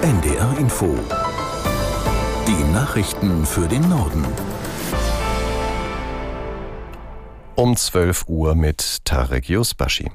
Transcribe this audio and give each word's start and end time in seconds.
NDR 0.00 0.56
Info. 0.60 0.94
Die 2.46 2.72
Nachrichten 2.72 3.44
für 3.44 3.66
den 3.66 3.88
Norden. 3.88 4.24
Um 7.56 7.76
12 7.76 8.26
Uhr 8.28 8.54
mit 8.54 9.04
Tarek 9.04 9.48
Yusbashi. 9.48 10.08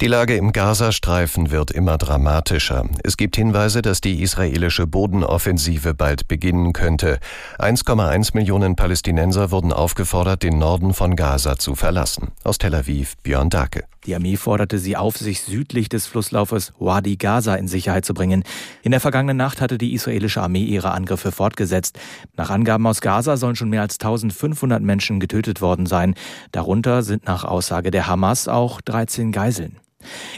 Die 0.00 0.06
Lage 0.06 0.36
im 0.36 0.52
Gazastreifen 0.52 1.50
wird 1.50 1.70
immer 1.70 1.98
dramatischer. 1.98 2.88
Es 3.04 3.18
gibt 3.18 3.36
Hinweise, 3.36 3.82
dass 3.82 4.00
die 4.00 4.22
israelische 4.22 4.86
Bodenoffensive 4.86 5.92
bald 5.92 6.26
beginnen 6.26 6.72
könnte. 6.72 7.20
1,1 7.58 8.30
Millionen 8.32 8.74
Palästinenser 8.74 9.50
wurden 9.50 9.74
aufgefordert, 9.74 10.42
den 10.42 10.58
Norden 10.58 10.94
von 10.94 11.14
Gaza 11.14 11.58
zu 11.58 11.74
verlassen. 11.74 12.28
Aus 12.42 12.56
Tel 12.56 12.74
Aviv 12.74 13.18
Björn 13.22 13.50
Dake. 13.50 13.84
Die 14.10 14.16
Armee 14.16 14.34
forderte 14.34 14.80
sie 14.80 14.96
auf, 14.96 15.16
sich 15.18 15.42
südlich 15.42 15.88
des 15.88 16.08
Flusslaufes 16.08 16.72
Wadi 16.80 17.14
Gaza 17.14 17.54
in 17.54 17.68
Sicherheit 17.68 18.04
zu 18.04 18.12
bringen. 18.12 18.42
In 18.82 18.90
der 18.90 18.98
vergangenen 18.98 19.36
Nacht 19.36 19.60
hatte 19.60 19.78
die 19.78 19.92
israelische 19.92 20.42
Armee 20.42 20.64
ihre 20.64 20.90
Angriffe 20.90 21.30
fortgesetzt. 21.30 21.96
Nach 22.36 22.50
Angaben 22.50 22.84
aus 22.88 23.02
Gaza 23.02 23.36
sollen 23.36 23.54
schon 23.54 23.70
mehr 23.70 23.82
als 23.82 24.00
1500 24.00 24.82
Menschen 24.82 25.20
getötet 25.20 25.60
worden 25.60 25.86
sein. 25.86 26.16
Darunter 26.50 27.04
sind 27.04 27.26
nach 27.26 27.44
Aussage 27.44 27.92
der 27.92 28.08
Hamas 28.08 28.48
auch 28.48 28.80
13 28.80 29.30
Geiseln. 29.30 29.76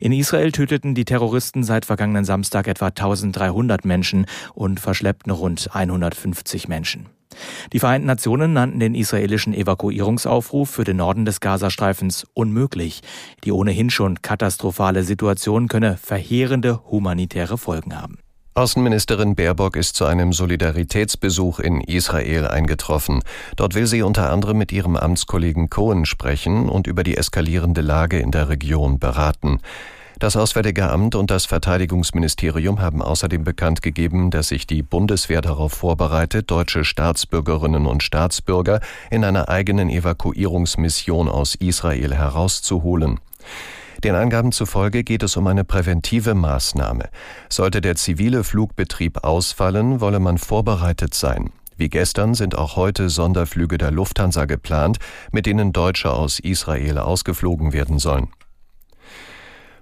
In 0.00 0.12
Israel 0.12 0.52
töteten 0.52 0.94
die 0.94 1.04
Terroristen 1.04 1.62
seit 1.62 1.84
vergangenen 1.84 2.24
Samstag 2.24 2.66
etwa 2.66 2.86
1300 2.86 3.84
Menschen 3.84 4.26
und 4.54 4.80
verschleppten 4.80 5.32
rund 5.32 5.74
150 5.74 6.68
Menschen. 6.68 7.08
Die 7.72 7.78
Vereinten 7.78 8.06
Nationen 8.06 8.52
nannten 8.52 8.80
den 8.80 8.94
israelischen 8.94 9.54
Evakuierungsaufruf 9.54 10.68
für 10.68 10.84
den 10.84 10.96
Norden 10.96 11.24
des 11.24 11.40
Gazastreifens 11.40 12.26
unmöglich. 12.34 13.02
Die 13.44 13.52
ohnehin 13.52 13.90
schon 13.90 14.20
katastrophale 14.22 15.04
Situation 15.04 15.68
könne 15.68 15.96
verheerende 15.96 16.80
humanitäre 16.90 17.56
Folgen 17.56 17.96
haben. 18.00 18.18
Außenministerin 18.54 19.36
Baerbock 19.36 19.76
ist 19.76 19.94
zu 19.94 20.06
einem 20.06 20.32
Solidaritätsbesuch 20.32 21.60
in 21.60 21.80
Israel 21.80 22.48
eingetroffen. 22.48 23.22
Dort 23.54 23.76
will 23.76 23.86
sie 23.86 24.02
unter 24.02 24.32
anderem 24.32 24.58
mit 24.58 24.72
ihrem 24.72 24.96
Amtskollegen 24.96 25.70
Cohen 25.70 26.04
sprechen 26.04 26.68
und 26.68 26.88
über 26.88 27.04
die 27.04 27.16
eskalierende 27.16 27.80
Lage 27.80 28.18
in 28.18 28.32
der 28.32 28.48
Region 28.48 28.98
beraten. 28.98 29.60
Das 30.18 30.36
Auswärtige 30.36 30.90
Amt 30.90 31.14
und 31.14 31.30
das 31.30 31.46
Verteidigungsministerium 31.46 32.80
haben 32.80 33.02
außerdem 33.02 33.44
bekannt 33.44 33.82
gegeben, 33.82 34.30
dass 34.30 34.48
sich 34.48 34.66
die 34.66 34.82
Bundeswehr 34.82 35.42
darauf 35.42 35.72
vorbereitet, 35.72 36.50
deutsche 36.50 36.84
Staatsbürgerinnen 36.84 37.86
und 37.86 38.02
Staatsbürger 38.02 38.80
in 39.10 39.24
einer 39.24 39.48
eigenen 39.48 39.88
Evakuierungsmission 39.88 41.28
aus 41.28 41.54
Israel 41.54 42.14
herauszuholen. 42.14 43.20
Den 44.04 44.14
Angaben 44.14 44.50
zufolge 44.50 45.04
geht 45.04 45.22
es 45.22 45.36
um 45.36 45.46
eine 45.46 45.62
präventive 45.62 46.34
Maßnahme. 46.34 47.10
Sollte 47.50 47.82
der 47.82 47.96
zivile 47.96 48.44
Flugbetrieb 48.44 49.24
ausfallen, 49.24 50.00
wolle 50.00 50.20
man 50.20 50.38
vorbereitet 50.38 51.12
sein. 51.12 51.50
Wie 51.76 51.90
gestern 51.90 52.34
sind 52.34 52.56
auch 52.56 52.76
heute 52.76 53.10
Sonderflüge 53.10 53.76
der 53.76 53.90
Lufthansa 53.90 54.46
geplant, 54.46 54.98
mit 55.32 55.44
denen 55.44 55.72
Deutsche 55.72 56.10
aus 56.12 56.38
Israel 56.38 56.98
ausgeflogen 56.98 57.74
werden 57.74 57.98
sollen. 57.98 58.28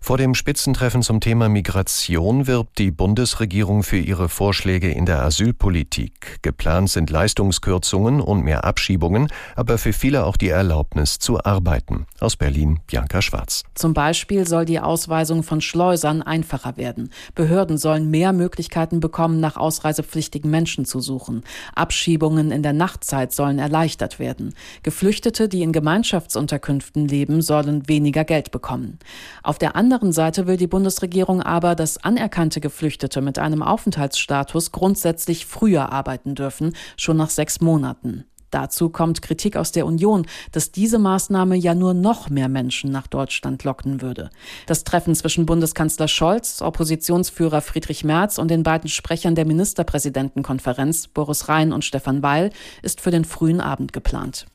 Vor 0.01 0.17
dem 0.17 0.35
Spitzentreffen 0.35 1.03
zum 1.03 1.21
Thema 1.21 1.49
Migration 1.49 2.47
wirbt 2.47 2.79
die 2.79 2.91
Bundesregierung 2.91 3.83
für 3.83 3.99
ihre 3.99 4.29
Vorschläge 4.29 4.91
in 4.91 5.07
der 5.07 5.23
Asylpolitik. 5.23 6.39
Geplant 6.43 6.91
sind 6.91 7.11
Leistungskürzungen 7.11 8.21
und 8.21 8.43
mehr 8.43 8.65
Abschiebungen, 8.65 9.29
aber 9.57 9.77
für 9.77 9.93
viele 9.93 10.25
auch 10.25 10.37
die 10.37 10.49
Erlaubnis 10.49 11.19
zu 11.19 11.45
arbeiten. 11.45 12.07
Aus 12.21 12.37
Berlin 12.37 12.81
Bianca 12.87 13.21
Schwarz. 13.21 13.65
Zum 13.75 13.93
Beispiel 13.93 14.47
soll 14.47 14.65
die 14.65 14.81
Ausweisung 14.81 15.43
von 15.43 15.61
Schleusern 15.61 16.23
einfacher 16.23 16.77
werden. 16.77 17.11
Behörden 17.35 17.77
sollen 17.77 18.11
mehr 18.11 18.33
Möglichkeiten 18.33 19.01
bekommen, 19.01 19.41
nach 19.41 19.57
ausreisepflichtigen 19.57 20.51
Menschen 20.51 20.85
zu 20.85 21.01
suchen. 21.01 21.43
Abschiebungen 21.75 22.51
in 22.51 22.63
der 22.63 22.73
Nachtzeit 22.73 23.33
sollen 23.33 23.59
erleichtert 23.59 24.19
werden. 24.19 24.55
Geflüchtete, 24.83 25.49
die 25.49 25.63
in 25.63 25.73
Gemeinschaftsunterkünften 25.73 27.09
leben, 27.09 27.43
sollen 27.43 27.89
weniger 27.89 28.25
Geld 28.25 28.51
bekommen. 28.51 28.99
Auf 29.43 29.59
der 29.59 29.77
Seite 30.13 30.47
will 30.47 30.57
die 30.57 30.67
Bundesregierung 30.67 31.43
aber, 31.43 31.75
dass 31.75 32.03
anerkannte 32.03 32.61
Geflüchtete 32.61 33.21
mit 33.21 33.39
einem 33.39 33.63
Aufenthaltsstatus 33.63 34.73
grundsätzlich 34.73 35.47
früher 35.47 35.93
arbeiten 35.93 36.35
dürfen, 36.35 36.75
schon 36.97 37.17
nach 37.17 37.31
sechs 37.31 37.61
Monaten. 37.61 38.25
Dazu 38.51 38.89
kommt 38.89 39.21
Kritik 39.23 39.57
aus 39.57 39.73
der 39.73 39.87
Union, 39.87 40.27
dass 40.53 40.73
diese 40.73 40.99
Maßnahme 40.99 41.57
ja 41.57 41.75
nur 41.75 41.95
noch 41.95 42.31
mehr 42.31 42.49
Menschen 42.49 42.91
nach 42.91 43.07
Deutschland 43.07 43.65
locken 43.65 44.01
würde. 44.01 44.31
Das 44.67 44.85
Treffen 44.85 45.15
zwischen 45.15 45.47
Bundeskanzler 45.47 46.09
Scholz, 46.09 46.63
Oppositionsführer 46.63 47.61
Friedrich 47.61 48.05
Merz 48.05 48.39
und 48.39 48.51
den 48.51 48.63
beiden 48.63 48.89
Sprechern 48.89 49.35
der 49.35 49.45
Ministerpräsidentenkonferenz, 49.45 51.09
Boris 51.09 51.49
Rhein 51.49 51.73
und 51.73 51.85
Stefan 51.85 52.23
Weil, 52.23 52.51
ist 52.83 53.01
für 53.01 53.11
den 53.11 53.25
frühen 53.25 53.61
Abend 53.61 53.93
geplant. 53.93 54.47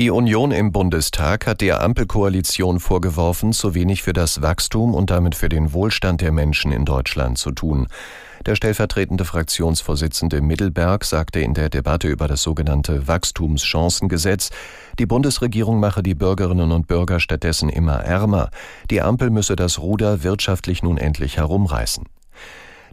Die 0.00 0.08
Union 0.08 0.50
im 0.50 0.72
Bundestag 0.72 1.46
hat 1.46 1.60
der 1.60 1.82
Ampelkoalition 1.82 2.80
vorgeworfen, 2.80 3.52
zu 3.52 3.74
wenig 3.74 4.02
für 4.02 4.14
das 4.14 4.40
Wachstum 4.40 4.94
und 4.94 5.10
damit 5.10 5.34
für 5.34 5.50
den 5.50 5.74
Wohlstand 5.74 6.22
der 6.22 6.32
Menschen 6.32 6.72
in 6.72 6.86
Deutschland 6.86 7.36
zu 7.36 7.50
tun. 7.50 7.86
Der 8.46 8.56
stellvertretende 8.56 9.26
Fraktionsvorsitzende 9.26 10.40
Mittelberg 10.40 11.04
sagte 11.04 11.40
in 11.40 11.52
der 11.52 11.68
Debatte 11.68 12.08
über 12.08 12.28
das 12.28 12.42
sogenannte 12.42 13.08
Wachstumschancengesetz, 13.08 14.48
die 14.98 15.04
Bundesregierung 15.04 15.80
mache 15.80 16.02
die 16.02 16.14
Bürgerinnen 16.14 16.72
und 16.72 16.86
Bürger 16.86 17.20
stattdessen 17.20 17.68
immer 17.68 17.96
ärmer. 17.96 18.48
Die 18.90 19.02
Ampel 19.02 19.28
müsse 19.28 19.54
das 19.54 19.80
Ruder 19.80 20.22
wirtschaftlich 20.22 20.82
nun 20.82 20.96
endlich 20.96 21.36
herumreißen. 21.36 22.06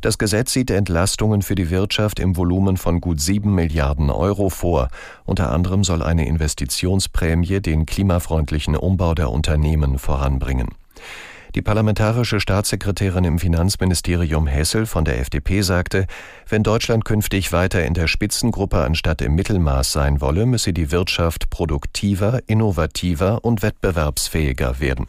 Das 0.02 0.18
Gesetz 0.18 0.54
sieht 0.54 0.70
Entlastungen 0.70 1.42
für 1.42 1.56
die 1.56 1.70
Wirtschaft 1.70 2.20
im 2.20 2.38
Volumen 2.38 2.78
von 2.78 3.02
gut 3.02 3.20
sieben 3.20 3.56
Milliarden 3.56 4.10
Euro 4.10 4.50
vor. 4.50 4.90
Unter 5.26 5.52
anderem 5.52 5.84
soll 5.84 6.04
eine 6.04 6.28
Investitionsprämie 6.28 7.62
den 7.62 7.86
klimafreundlichen 7.86 8.76
Umbau 8.76 9.16
der 9.16 9.32
Unternehmen 9.32 9.98
voranbringen. 9.98 10.70
Die 11.56 11.64
parlamentarische 11.64 12.40
Staatssekretärin 12.40 13.24
im 13.24 13.40
Finanzministerium 13.40 14.46
Hessel 14.46 14.86
von 14.86 15.06
der 15.06 15.20
FDP 15.20 15.62
sagte, 15.62 16.06
wenn 16.48 16.62
Deutschland 16.62 17.04
künftig 17.04 17.52
weiter 17.52 17.84
in 17.84 17.96
der 17.96 18.08
Spitzengruppe 18.08 18.84
anstatt 18.84 19.24
im 19.24 19.34
Mittelmaß 19.34 19.92
sein 19.92 20.22
wolle, 20.22 20.46
müsse 20.46 20.74
die 20.74 20.92
Wirtschaft 20.92 21.50
produktiver, 21.50 22.42
innovativer 22.46 23.44
und 23.44 23.64
wettbewerbsfähiger 23.64 24.80
werden. 24.80 25.08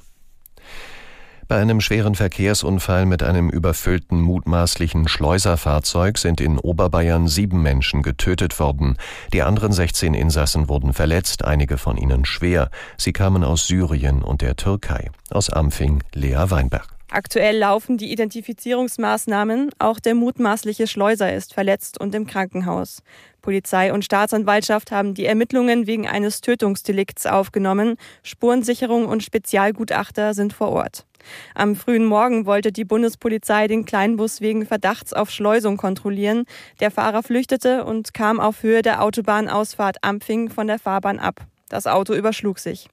Bei 1.49 1.57
einem 1.57 1.81
schweren 1.81 2.15
Verkehrsunfall 2.15 3.07
mit 3.07 3.23
einem 3.23 3.49
überfüllten 3.49 4.21
mutmaßlichen 4.21 5.09
Schleuserfahrzeug 5.09 6.19
sind 6.19 6.43
in 6.43 6.59
Oberbayern 6.59 7.27
sieben 7.27 7.63
Menschen 7.63 8.03
getötet 8.03 8.61
worden. 8.61 8.99
Die 9.33 9.41
anderen 9.41 9.73
16 9.73 10.13
Insassen 10.13 10.69
wurden 10.69 10.93
verletzt, 10.93 11.47
einige 11.47 11.79
von 11.79 11.97
ihnen 11.97 12.27
schwer. 12.27 12.71
Sie 12.99 13.15
kamen 13.15 13.45
aus 13.45 13.67
Syrien 13.67 14.23
und 14.23 14.43
der 14.43 14.57
Türkei. 14.57 15.11
Aus 15.31 15.49
Ampfing 15.49 16.03
Lea 16.13 16.45
Weinberg. 16.51 16.98
Aktuell 17.11 17.57
laufen 17.57 17.97
die 17.97 18.13
Identifizierungsmaßnahmen. 18.13 19.71
Auch 19.79 19.99
der 19.99 20.15
mutmaßliche 20.15 20.87
Schleuser 20.87 21.33
ist 21.33 21.55
verletzt 21.55 21.99
und 21.99 22.15
im 22.15 22.27
Krankenhaus. 22.27 23.03
Polizei 23.41 23.95
und 23.95 24.05
Staatsanwaltschaft 24.05 24.91
haben 24.91 25.15
die 25.15 25.25
Ermittlungen 25.25 25.87
wegen 25.87 26.07
eines 26.07 26.43
Tötungsdelikts 26.43 27.25
aufgenommen. 27.25 27.97
Spurensicherung 28.23 29.07
und 29.07 29.23
Spezialgutachter 29.23 30.35
sind 30.35 30.53
vor 30.53 30.69
Ort. 30.69 31.07
Am 31.55 31.77
frühen 31.77 32.05
Morgen 32.05 32.45
wollte 32.45 32.73
die 32.73 32.85
Bundespolizei 32.85 33.69
den 33.69 33.87
Kleinbus 33.87 34.43
wegen 34.43 34.67
Verdachts 34.67 35.15
auf 35.15 35.31
Schleusung 35.31 35.79
kontrollieren. 35.79 36.45
Der 36.81 36.91
Fahrer 36.91 37.23
flüchtete 37.23 37.85
und 37.85 38.13
kam 38.13 38.39
auf 38.39 38.63
Höhe 38.63 38.83
der 38.83 39.03
Autobahnausfahrt 39.03 39.97
Ampfing 40.03 40.51
von 40.51 40.67
der 40.67 40.79
Fahrbahn 40.79 41.19
ab. 41.19 41.47
Das 41.71 41.87
Auto 41.87 42.13
überschlug 42.15 42.59
sich. 42.59 42.89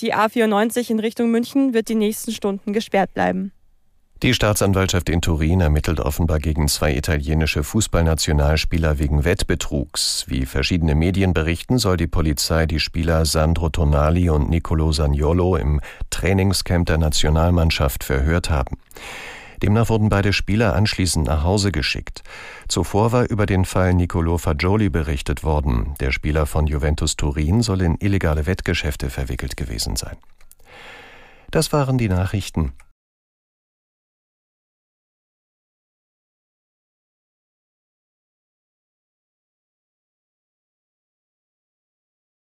Die 0.00 0.14
A94 0.14 0.90
in 0.90 0.98
Richtung 0.98 1.30
München 1.30 1.72
wird 1.72 1.88
die 1.88 1.94
nächsten 1.94 2.32
Stunden 2.32 2.72
gesperrt 2.72 3.14
bleiben. 3.14 3.52
Die 4.22 4.34
Staatsanwaltschaft 4.34 5.08
in 5.08 5.22
Turin 5.22 5.62
ermittelt 5.62 5.98
offenbar 5.98 6.40
gegen 6.40 6.68
zwei 6.68 6.94
italienische 6.94 7.64
Fußballnationalspieler 7.64 8.98
wegen 8.98 9.24
Wettbetrugs. 9.24 10.26
Wie 10.28 10.44
verschiedene 10.44 10.94
Medien 10.94 11.32
berichten, 11.32 11.78
soll 11.78 11.96
die 11.96 12.06
Polizei 12.06 12.66
die 12.66 12.80
Spieler 12.80 13.24
Sandro 13.24 13.70
Tonali 13.70 14.28
und 14.28 14.50
Nicolo 14.50 14.92
Sagnolo 14.92 15.56
im 15.56 15.80
Trainingscamp 16.10 16.84
der 16.84 16.98
Nationalmannschaft 16.98 18.04
verhört 18.04 18.50
haben. 18.50 18.76
Demnach 19.62 19.88
wurden 19.88 20.10
beide 20.10 20.34
Spieler 20.34 20.74
anschließend 20.74 21.26
nach 21.26 21.42
Hause 21.42 21.72
geschickt. 21.72 22.22
Zuvor 22.68 23.12
war 23.12 23.30
über 23.30 23.46
den 23.46 23.64
Fall 23.64 23.94
Nicolo 23.94 24.36
Fagioli 24.36 24.90
berichtet 24.90 25.44
worden. 25.44 25.94
Der 25.98 26.12
Spieler 26.12 26.44
von 26.44 26.66
Juventus 26.66 27.16
Turin 27.16 27.62
soll 27.62 27.80
in 27.80 27.96
illegale 27.98 28.44
Wettgeschäfte 28.44 29.08
verwickelt 29.08 29.56
gewesen 29.56 29.96
sein. 29.96 30.18
Das 31.50 31.72
waren 31.72 31.96
die 31.96 32.10
Nachrichten. 32.10 32.74